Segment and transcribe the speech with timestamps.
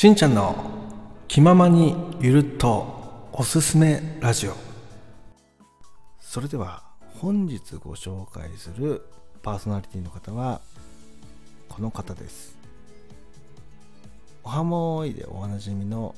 [0.00, 0.54] しんちゃんの
[1.28, 4.54] 気ままにゆるっとおすすめラジオ。
[6.18, 6.84] それでは
[7.20, 9.02] 本日ご紹介する
[9.42, 10.62] パーソナリティの方は
[11.68, 12.56] この方です。
[14.42, 16.14] おはもーいでおなじみの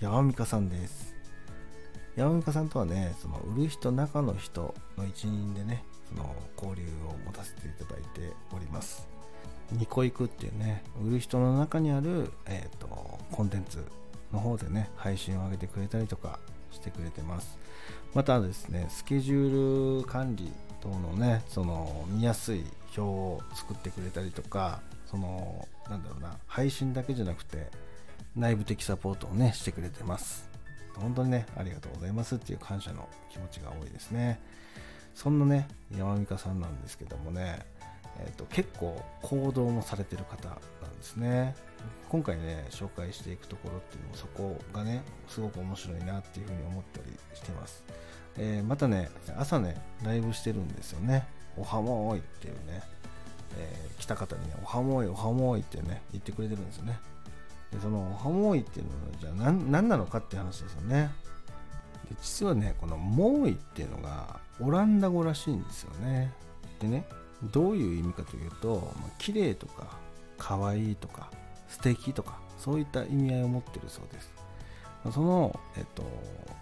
[0.00, 1.14] 山美香さんです。
[2.16, 9.11] 山美香さんとはねその売る人中の人の一員でねその交流を持たせていただいております。
[9.72, 12.86] ニコイクっていうね売る人の中にある、えーと、
[13.30, 13.84] コンテンツ
[14.32, 16.38] の方でね配信を上げてくれたりとか
[16.70, 17.58] してくれてます。
[18.14, 22.64] またですねスケジュール管理等のねその見やすい
[22.96, 27.70] 表を作ってくれたりとかそのなんだろうな配信だけじゃなくて
[28.36, 30.50] 内部的サポートをねしてくれてます。
[30.96, 34.40] 本当にねありがとうございますっていう感謝の気持ちが多いですね。
[35.14, 37.60] そんなね山美香さんなんですけどもね
[38.18, 41.54] えーと、結構行動もされてる方なんですね。
[42.08, 47.82] 今回ね紹介していくところっていうのもそこがねすごく面白いなっていうふうに思ったりしてます、
[48.36, 51.26] えー、またね朝ねライブしてるんですよね。
[51.56, 52.82] おはもーいっていうね、
[53.58, 56.98] えー、来た方にねおはもーいおはもーいってね言ってくれてるんですよね。
[57.72, 61.10] でそのおはもーいっていうのはじゃあ何何なのかって話ですよね。
[62.10, 66.32] で実はねこの「もーい」っていうのがオランダ語らしいんですよね。
[66.78, 67.06] でね
[67.50, 69.98] どういう意味かというと、まあ、綺麗とか
[70.38, 71.30] 可愛いとか
[71.68, 74.30] 素敵とかそういった意味合いを持ってるそうです。
[75.12, 76.04] その、えっと、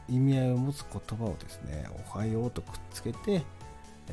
[0.09, 3.43] 意味合いを持つ言葉をですね、おはようとくっつけて、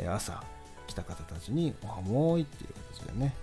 [0.09, 0.43] 朝
[0.85, 3.33] 来た方たちにおはもーいっていう形でね、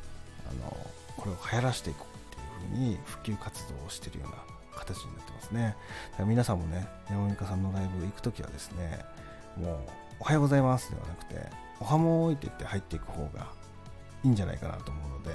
[0.51, 0.77] あの
[1.17, 4.37] これを流行らしていこうっていうふうに普及活動をしているような
[4.79, 5.77] 形になってますね。
[6.11, 9.05] だから皆さんもね、山美香さんのライブ行くときはですね、
[9.57, 9.79] もう
[10.21, 13.49] おはようございますではなくて、おはもーいって言って入っていく方が
[14.23, 15.31] いいんじゃないかなと思うので、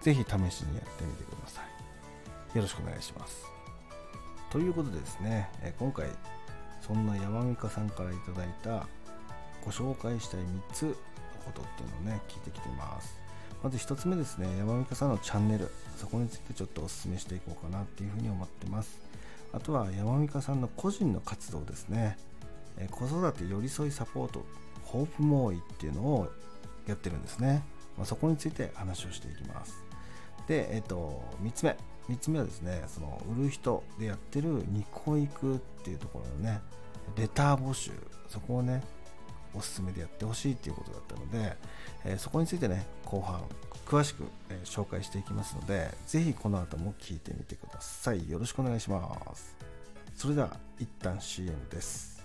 [0.00, 2.56] ぜひ試しにやってみてください。
[2.56, 3.44] よろしくお願いします。
[4.50, 6.08] ということでですね、え今回、
[6.80, 8.86] そんな山美香さんからいただいた
[9.64, 10.88] ご紹介したい3つの
[11.44, 13.20] ことっていうのをね、聞いてきてます。
[13.62, 19.00] まず1つ目ですね、山美香さんのチャンネル、そこについてちょっとお勧めしていこうかなっていうふうに思ってます。
[19.52, 22.18] あとは山美香さんの個人の活動ですね、
[22.78, 24.44] え子育て寄り添いサポート
[24.84, 26.28] ホープモーイっていうのを
[26.86, 27.62] やってるんですね。
[27.96, 29.82] まあ、そこについて話をしていきます。
[30.48, 31.76] で、えっと、3つ目。
[32.08, 36.60] 3つ目はですね、その売る人でやってるニコイクっていうところのね、
[37.16, 37.92] レター募集、
[38.28, 38.82] そこをね、
[39.54, 41.56] おすすめでやってほしいっていうことだったので、
[42.04, 43.42] えー、そこについてね、後半、
[43.86, 48.28] 詳しく、えー、紹介していきますので、ぜひこの後も聞いてみてください。
[48.30, 49.54] よろしくお願いします。
[50.16, 52.22] それでは、一旦 CM です。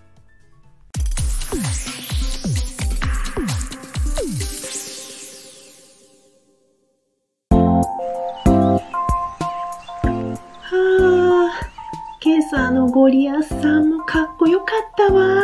[12.58, 15.44] 朝のゴリアスさんもかっこよかったわ。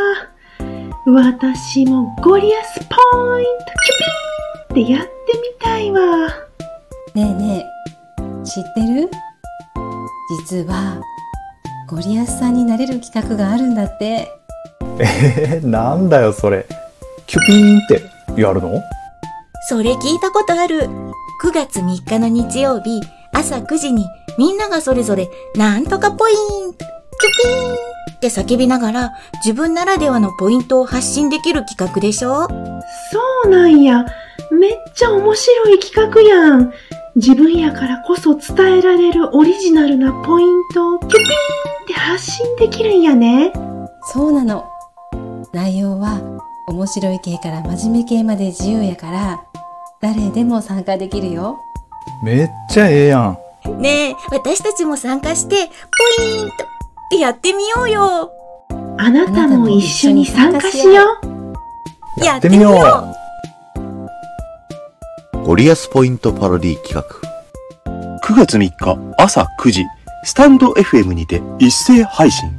[1.05, 3.65] 私もゴリアスポイント
[4.71, 6.27] キュピーってやってみたいわ。
[7.13, 7.65] ねえね
[8.17, 9.11] え、知ってる？
[10.39, 10.99] 実は
[11.87, 14.27] ゴリアスさんになれる企画があるんだって。
[14.99, 16.65] えー、なんだよそれ。
[17.27, 18.81] キュピーンってやるの？
[19.69, 20.89] それ聞いたことある。
[21.43, 23.01] 9月3日の日曜日、
[23.33, 24.03] 朝9時に
[24.39, 26.85] みんながそれぞれなんとかポイント、
[27.23, 27.73] キュピーン
[28.15, 29.13] って叫びながら
[29.45, 32.47] 自分ならではのポイントを発信できる企画でしょ？
[33.11, 34.05] そうなんや。
[34.51, 36.73] めっちゃ面白い企画やん。
[37.15, 41.27] 自分やからこそ伝えられるオリジナルなポイントをキュピーンっ
[41.87, 43.53] て発信できるんやね。
[44.11, 44.65] そうなの。
[45.53, 46.19] 内容は
[46.67, 49.43] 面白い系から真面目系まで自由やから
[50.01, 51.59] 誰でも参加できるよ。
[52.23, 53.37] めっちゃええやん。
[53.79, 56.65] ねえ、私たちも参加して、ポイント
[57.13, 58.31] ってやってみようよ。
[58.97, 61.03] あなたも一緒に参加しよ
[62.19, 62.23] う。
[62.23, 62.71] やってみよ
[65.35, 65.45] う。
[65.45, 67.03] ゴリアスポイントパロディ企画。
[68.27, 69.83] 9月3日朝9時、
[70.23, 72.49] スタンド FM にて一斉配信。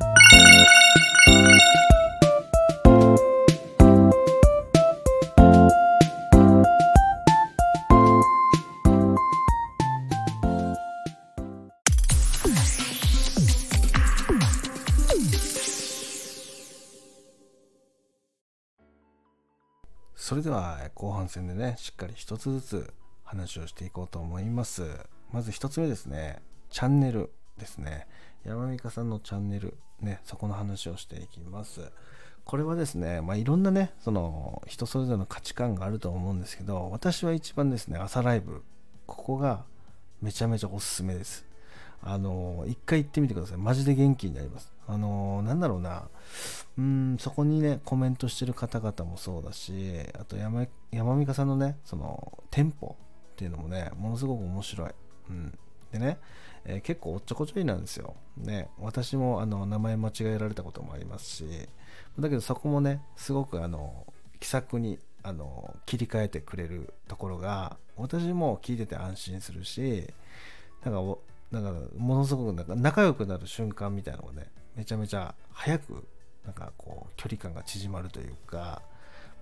[20.34, 22.92] それでは後半戦でねしっかり一つずつ
[23.22, 24.82] 話をしていこうと思います
[25.31, 28.08] まず一つ目ですねチャンネルですね
[28.44, 31.82] 山美香さんのチャンネルねそこの話をしていきます
[32.44, 38.64] これはですね、まあ、いろんなねその人それぞれの価値観があると思うんですけど私は一番ですね朝ライブ
[39.06, 39.62] ここが
[40.20, 41.46] めちゃめちゃおすすめです
[42.02, 43.56] あの一回行ってみてください。
[43.56, 44.74] マジで元気になります。
[44.86, 46.08] あのなんだろうな。
[46.76, 49.72] うん、そこにね、コメントしてる方々もそうだし、
[50.19, 52.96] あと山、山美香さんのね、その、テンポ
[53.34, 54.90] っていうのもね、ものすごく面白い。
[55.31, 55.58] うん。
[55.92, 56.19] でね、
[56.64, 58.16] えー、結構おっちょこちょいなんですよ。
[58.36, 61.44] ね、私もあの名前間違えられたこともありますし、
[62.19, 64.06] だけどそこもね、すごくあの
[64.40, 70.12] 気さくにあの切り替えてくれるところが、私も聞いてて安心するし、
[70.84, 71.19] なんか、
[71.52, 76.06] なんかものすごくなんか仲良くなる瞬間みたいなのがね、めちゃめちゃ早く、
[76.44, 78.82] なんかこう、距離感が縮まるというか、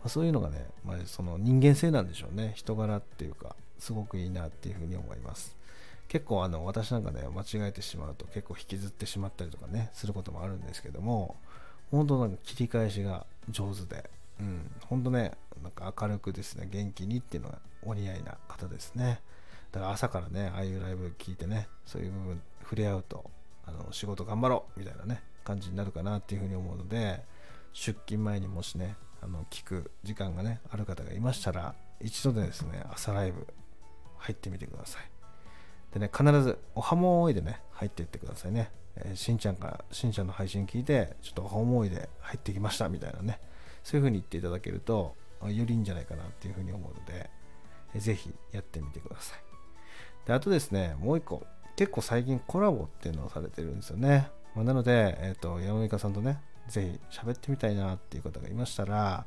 [0.00, 2.52] まあ、そういうのがね、まあ、その人間性なんでしょうね。
[2.56, 5.56] 人柄っていうか、すごくいいなっていうふうに思います。
[6.12, 11.37] 結構あの私なんかね間違えてしまうと結構引きずってしまったりとかねすることもあるんですけども
[11.90, 15.32] 本当なんか切り返しが上手でうん本当ね
[15.62, 19.23] なんか明るくですね元気にっていうのがお似合いな方ですね
[19.70, 23.31] だから朝からねああいうライブ聞いてねそういう部分触れ合うと
[23.64, 27.23] あの仕事頑張ろうみたいなね感じになるかなっていうふうに思うので
[27.73, 33.47] 出勤前にもしねあの聞く時間がねある方がいましたら一度でですね朝ライブ
[34.19, 35.12] 入ってみてください
[35.93, 38.70] でね、必ずおはもーいでね、入っていってくださいね。
[38.97, 43.41] えー、しんちゃんが、しんちゃんの配信聞いて、ちょっとおはもーいで入ってきましたみたいなね、
[43.85, 47.29] そういう風に言っていただけると、よりいいんじゃないかなっていう風に思うので、
[47.94, 49.38] えー、ぜひやってみてください。
[50.26, 54.28] で、あとですね、もう一個、結構最近コラボっていうのをされてるんですよね。
[54.54, 59.24] まあ、なので、えっ、ー、と、山美香さんとね、ぜひ喋ってみたいなっていう方がいましたら、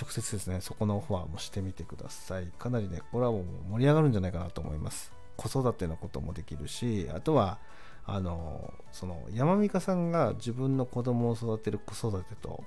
[0.00, 2.50] 直接ですね、そこのオファーもしてみてください。
[2.58, 5.14] かなりね、コラボも盛り上がるんじゃないかなと思います。
[5.36, 7.58] 子育てのこともできるしあとは
[8.06, 12.62] あのその山美香さんが自分の子供を育てる子育てと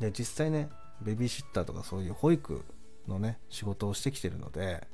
[0.00, 0.68] で実際ね
[1.00, 2.64] ベビーシッターとかそういう保育
[3.06, 4.86] のね仕事をしてきてるので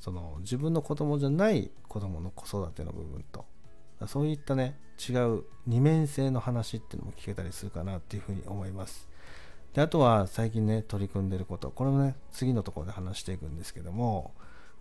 [0.00, 3.44] その自分の子供じゃない子供の子育ての部分と
[4.06, 4.78] そういったね
[5.08, 9.08] 違う二面性の話っていうのも聞けたりするかなっていうふうに思います。
[9.74, 11.70] であとは最近ね取り組んでること。
[11.70, 14.32] これもね次のところで話していくんですけども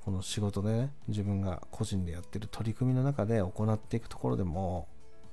[0.05, 4.87] この仕事でね自分が個人でやってる取り組みの中で行っていくところでも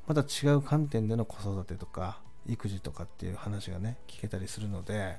[0.07, 5.19] また違う観点での子育てとか育児とかっていう話がね聞けたりするので、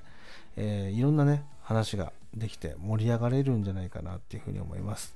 [0.57, 5.15] えー、いろんなね話ができて盛り上がれるんじゃないかなっていうふうに思います、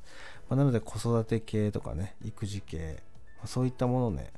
[0.49, 3.03] まあ、なので子育て系とかね育児系、
[3.37, 4.31] まあ、そういったものをね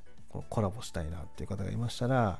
[0.50, 2.40] コラボしたいなっていう方がいましたら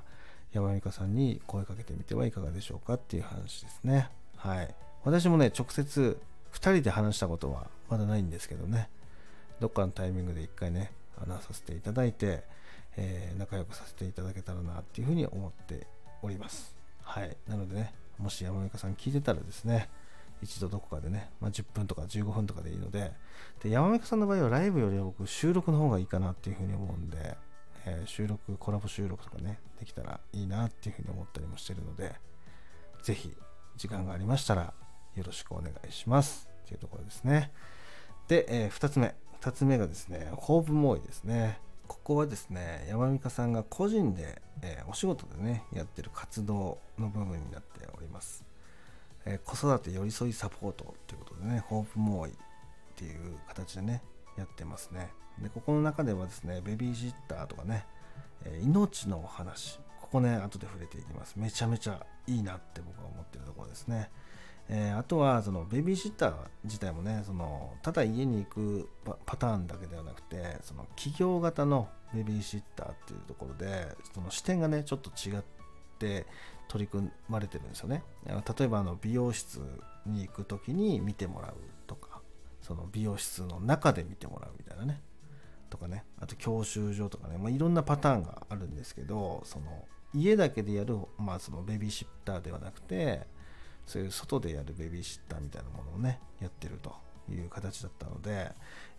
[0.54, 6.20] 山美香さんに声かけてみてはいかがでしょうかっていう話ですねはい私もね直接
[6.54, 8.90] 2人で話したことはまだないんですけどね、
[9.60, 12.44] どっかのタイミングで1回ね、話させていただいて、
[12.98, 15.88] えー、仲良くさせていただけたらなっていうふうに思って
[16.22, 16.76] おります。
[17.02, 17.36] はい。
[17.48, 19.90] なのでね、もし山美香さん聞いてたらですね、
[20.42, 23.12] 一度どこかでね、まあ、10分とか15分とかでいいので、
[23.62, 27.38] で山美香さんの場合はライブよりは僕収録の方がいいかなっていうふうに思うんで、
[27.86, 32.14] えー、収録、コラボ収録とかね、できたらいいなっていうふうに思ったりもしてるので、
[33.04, 33.34] ぜひ
[33.78, 34.74] 時間がありましたら
[35.16, 36.50] よろしくお願いします。
[36.68, 37.52] というところですね。
[38.28, 39.16] で、えー、2つ目。
[39.42, 41.60] 2つ目がですね、ホープモーイですね。
[41.90, 48.46] ここはですね、山美香さんが個人で、えー、お仕事でね、やってる活動の部分になっております。
[49.26, 52.36] えー、子育て寄り添いサポートということでね、ホープモーイっ
[52.96, 54.04] ていう形でね、
[54.38, 55.10] やってますね。
[55.42, 57.88] で、ここの中ではですね、ベビーシッターとかね、
[58.46, 61.34] え命のお話、ここね、後で触れていきます。
[61.38, 64.12] めちゃめちゃいいなって僕は思ってるところですね。
[64.72, 66.34] えー、あとはそのベビーシッター
[66.64, 68.90] 自体もねそのただ家に行く
[69.26, 75.44] パターンだけではなくてその企業型のベビーシッターっていうところでその視点がねちょっと違っ
[75.98, 76.28] て
[76.68, 78.04] 取り組まれてるんですよね。
[78.26, 79.60] 例えばあの美容室
[80.06, 81.56] に行く時に見てもらう
[81.88, 82.22] とか
[82.62, 85.02] その美容室の中で見てもらうみたいなね
[85.72, 86.06] とかね。
[86.20, 93.28] あと教習所とかね、まあ、いろんなパターンがあるんですけどその家だけでやる、まあ、そのベビーシッターではなくて
[93.90, 96.94] そういう外でやるベビーシッターみたいなものをね、やってると
[97.28, 98.52] いう形だったので、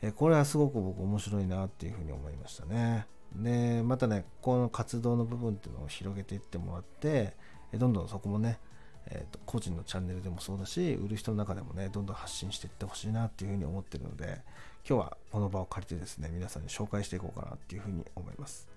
[0.02, 3.06] えこれはすごく僕面白いなっていうふうに思いましたね。
[3.36, 7.36] で、またね、この活動の部分っていうのを広げていってもらって、
[7.72, 8.58] どんどんそこもね、
[9.06, 14.42] えーと、個人のチャンネルでもそうだし、売る人の中でもね、どんどん発信していってほしいなっていうふうに思ってるので、
[14.88, 18.68] 今日はこの場を借りてですね、皆さんに紹介していこうかなっていうふうに思います。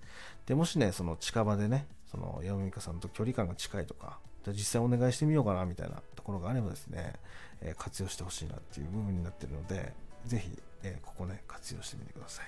[0.46, 4.20] で、もしね、その近場でね、その山美香さんと距離感が近いとか、
[4.52, 7.14] 実際お願いしてみようかなみたいなところがあればですね、
[7.62, 9.92] え、活用してほしいなっていう部分になってるので、
[10.26, 10.50] ぜひ、
[10.82, 12.46] え、ここね、活用してみてください。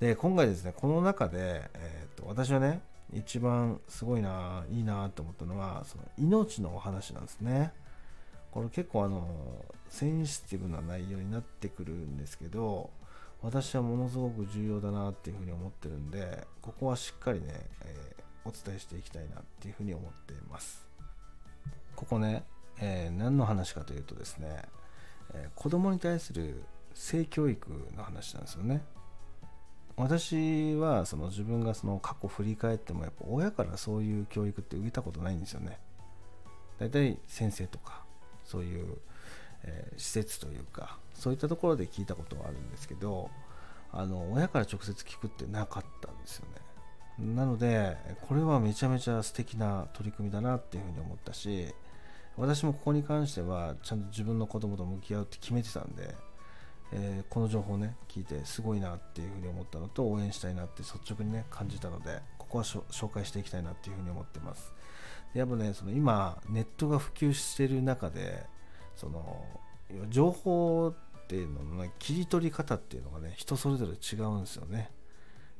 [0.00, 2.80] で、今回ですね、この中で、えー、と私はね、
[3.12, 7.72] 一番すごいな、いいなと思ったのは、その命のお話なんですね。
[8.50, 9.26] これ結構あの、
[9.88, 12.90] センシティブな内容になってくるんですけど、
[13.42, 17.46] 私はものすごく重要だなっていうふうに思ってるんでここはしっかりね、
[17.82, 20.87] えーお伝えしていきたいなっていうふうに思っています
[21.98, 22.44] ここね、
[22.80, 24.62] えー何の話かというとですね、
[25.34, 26.62] えー子供に対する
[26.94, 28.84] 性教育の話なんですよね。
[29.96, 35.80] 私はその自分がその過去振り返ってもやっぱ親からそういう教育って受けたことないんですよね。
[36.78, 38.04] 大体先生とか
[38.44, 38.98] そういう、
[39.64, 43.28] えー施設というかそういったところで聞いたことはあるんですけど
[43.90, 46.67] あの親から直接聞くってなかったんですよね。
[47.18, 47.96] なので
[48.28, 51.74] これはめちゃめちゃ素敵な取り組みだなっていうふうに思ったし
[52.36, 56.14] 私もここに関してはちゃんと自分の子供と向き合うって決めてたんで、
[56.92, 64.72] えーこの情報をね聞いてすごいなっていうふうに思ったのと応援したいなって率直にね感じたのでここは紹介していきたいなっていうふうに思ってます。
[65.34, 68.44] でやっぱねその今ネットが普及してる中で
[68.94, 69.44] その
[70.08, 74.90] 情報っていうのの、ね、切り取り方っていうのがね人それぞれ違うんですよね、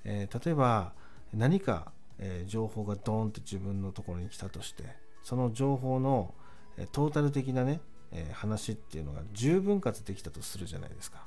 [0.05, 0.93] えー例えば
[1.35, 4.82] 何か、え情報がドーンって自分のところに来たとして
[5.23, 6.35] その情報の、
[6.76, 7.80] えトータル的なね、
[8.12, 11.26] え話っていうのが10分割できたとするじゃないですか。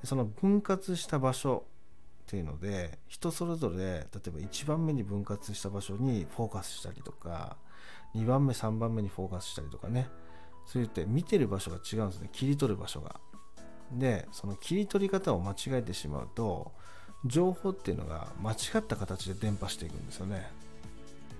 [0.00, 1.64] でその分割した場所
[2.26, 7.56] っていうので人それぞれ例えば1番目に分割した場所にフォーカスしたりとか
[8.14, 10.08] 2番目3番目にフォーカスしたりとかね。
[10.66, 12.28] そう言って見てる場所が違うんですね。
[12.32, 13.20] 切り取る場所が。
[13.92, 16.72] でその切り取り方を間違えてしまうと
[17.26, 20.50] 情報っていうのが間違った形で伝播していくんですよね。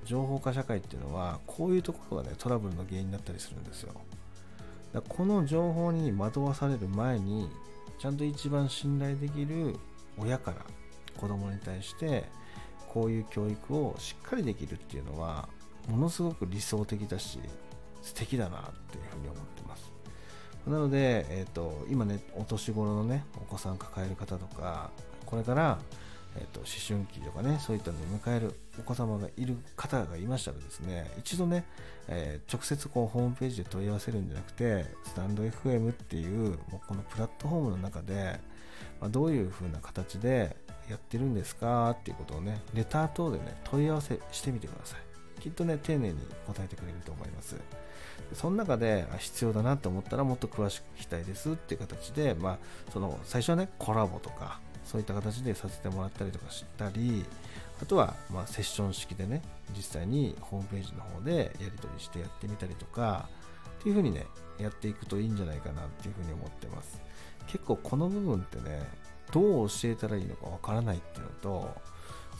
[0.04, 3.92] 情報化社会っていうのはこういうところがねトラブルの原因になったりするんですよ。
[4.92, 7.50] だからこの情報に惑わされる前に
[7.98, 9.76] ちゃんと一番信頼できる
[10.18, 10.58] 親から
[11.18, 12.24] 子供に対して
[12.88, 15.48] こういう教育をしっかりできるっていうのは
[15.88, 17.38] ものすごく理想的だし
[18.02, 19.92] 素敵だなっていうふうに思ってます。
[20.66, 24.90] なので、えー、と今ねお年頃のねお子さん抱える方とか
[25.26, 25.78] これから、
[26.36, 31.64] えー、と思春期とかねそういったのを迎えるお子様がいる方がいましたらですね一度ね、
[32.08, 38.38] えー直接こうホームページで問い合わせるんじゃなくてスタンド FM っていうもうこのプラットフォームの中で、
[39.00, 40.56] まあ、どういう風な形で
[40.88, 45.40] やってるんですかっていうことをねレター等でね問い合わせしてみてください。
[45.40, 47.56] きっとね丁寧に答えてくれると思います。
[48.32, 52.58] その中で必要だなと思ったらもっと詳しく聞きたいですっていう形で、まあ、
[52.92, 57.24] その最初はねコラボとかそういった形でさせてもらったりとかしたり
[57.82, 59.42] あとはまセッション式でね
[59.76, 63.28] 実際にホームページの方でやり取りしてやってみたりとか
[63.80, 64.26] っていう風にね
[64.58, 67.00] やっていくといいんじゃないかなっていう風に思ってます。
[67.46, 68.82] 結構この部分ってね
[69.32, 71.74] どう教えたらいいのかわからないっていうのと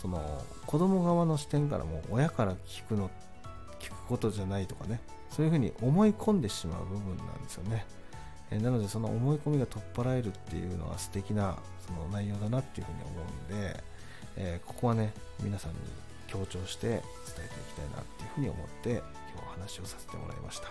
[0.01, 3.11] その子供側の視点からも親から聞くの
[3.81, 5.01] 聞くことじゃないとかね
[5.31, 7.87] そういうふうに思い込んでしまう部分なんですよね。
[8.51, 13.11] えなのでその思い込みが取っ払えるっていうのは素敵なその内容だなっていうふうに思
[13.51, 13.85] うんで、
[14.37, 15.13] えーここはね
[15.43, 15.79] 皆さんに
[16.29, 19.03] 強調して伝えていきたいなっていうふうに思って今日
[19.47, 20.69] お話をさせてもらいました、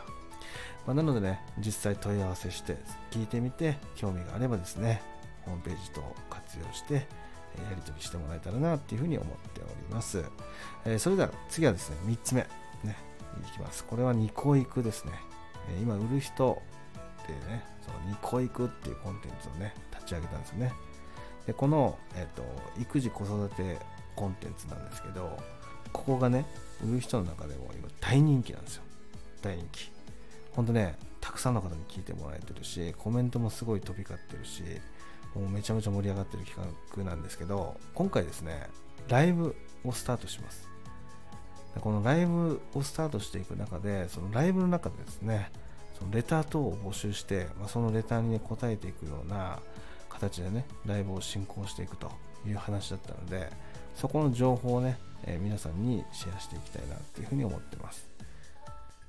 [0.85, 2.77] まあなのでね実際問い合わせして
[3.11, 5.01] 聞いてみて興味があればですね
[5.45, 7.01] ホームページと活用してや
[7.73, 10.23] り取りしてもらえたらなっていうふうに思っております、
[10.85, 12.41] えーそれでは次はですね3つ目。
[12.83, 12.95] ね
[13.47, 13.83] いきます。
[13.83, 15.11] これはニコイクですね、
[15.69, 16.61] え今売る人
[17.27, 20.73] でねそのニコイクっていうコンテンツをね立ち上げたんですよね。
[21.45, 22.43] でこの、えー、と
[22.79, 23.77] 育児子育て
[24.15, 25.37] コンテンツなんですけど
[25.93, 26.45] ここがね
[26.83, 28.83] 売る人の中でも今大人気なんですよ。
[29.41, 29.91] 大人気。
[30.53, 34.63] ほんとねたくさんの方に聞いてもらえてるしコメントもすごい飛び交ってるし
[35.33, 38.69] もうめちゃめちゃ盛り上がってる企画なんですけど今回ですね
[39.09, 40.69] ライブをスタートします。
[41.81, 45.51] このライブをスタートしていく中でそのライブの中でですね
[46.11, 49.59] レター等を募集して、まあ、そのレターに、ね、答えていくような
[50.09, 52.11] 形でねライブを進行していくと
[52.47, 53.49] いう話だったので
[53.95, 58.07] そこの情報をね、えー皆さんにシェアしていきたいなっていうふうに思ってます。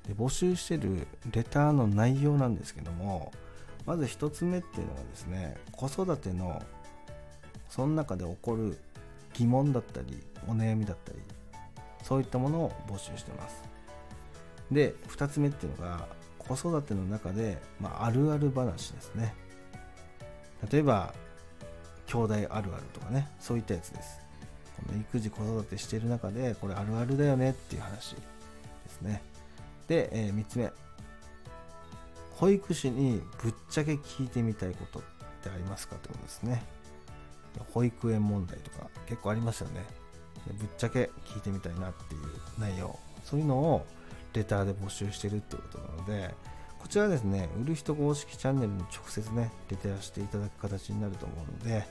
[0.07, 3.33] で募集してるレターの内容なんですけども
[3.87, 6.63] まず1つ目っていうのがですね子育ての
[7.69, 8.79] その中で起こる
[9.35, 11.19] 疑問だったりお悩みだったり
[12.03, 13.63] そういったものを募集してます。
[14.71, 16.07] で2つ目っていうのが
[16.49, 19.35] 子育ての中で、まあ、あるある話ですね。
[20.71, 21.15] 例えば
[22.07, 22.63] 兄弟あるある
[22.93, 24.21] とかねそういったやつです。
[24.77, 28.21] この育児子育てしている中でこれあるあるだよねっていう話で
[28.89, 29.23] すね。
[29.89, 30.73] で、え3つ目。
[32.33, 35.03] 保育士にぶっちゃけ聞いてみたいことっ
[35.43, 36.63] てありますかってことですね。
[37.73, 39.85] 保育園問題とか結構ありますよね。
[40.59, 42.21] ぶっちゃけ聞いてみたいなっていう
[42.59, 42.99] 内容。
[43.25, 43.87] そういうのを
[44.37, 46.35] レターで募集してるってことなので
[46.79, 51.85] こちらですね売る人公式チャンネルに直接ねレターしていただく形になると思うので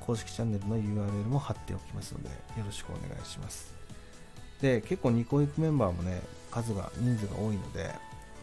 [0.00, 3.74] 公式チャンネルの URL も貼っておきますのでよろしくお願いします。
[4.60, 7.90] で結構ニコイクメンバーもね数が人数が多いので、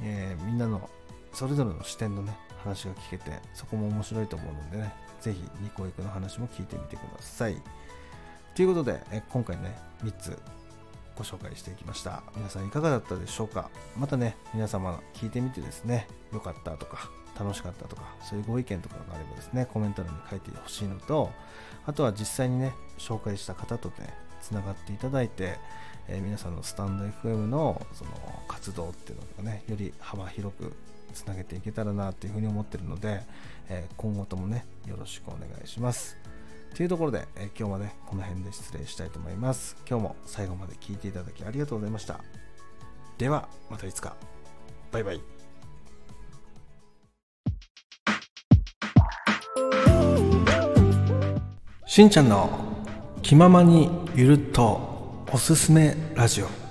[0.02, 0.90] えーみんなの
[1.34, 7.56] それぞれの視点のね話が聞けてそこも面白いと思うのでねぜひニコイクの話も聞いてみてください。
[8.56, 10.38] ということで、え今回ね3つ
[11.18, 12.24] ご紹介していきました。
[12.36, 13.70] 皆さんいかがだったでしょうか？
[13.98, 21.32] またね皆様聞いてみてですね良かったとか楽しかったとかそういうご意見とかがあればですねコメント欄に書いてほしいのと
[21.86, 25.58] あとは実際にね紹介した方とねつながっていただいて、
[26.08, 28.12] えー皆さんのスタンド FM のその
[28.48, 30.74] 活動っていうのがねより幅広く
[31.14, 33.22] つなげていけたらなっていうふうに思ってるので、
[33.70, 36.18] えー今後ともねよろしくお願いします。
[36.76, 39.78] というところで、えー今日はねこの辺で失礼したいと思います。
[39.88, 42.20] 今日も最後まで聞いていただきありがとうございました。
[43.18, 44.16] ではまたいつか。
[44.92, 45.22] バイバイ。
[51.86, 52.50] しんちゃんの
[53.22, 56.63] 気ままにゆるっとおすすめラジオ。